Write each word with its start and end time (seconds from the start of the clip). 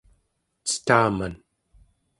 cetaman 0.69 1.33